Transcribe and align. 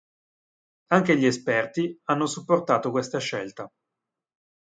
Anche 0.93 1.15
gli 1.15 1.27
esperti 1.27 1.95
hanno 2.05 2.25
supportato 2.25 2.89
questa 2.89 3.19
scelta. 3.19 3.69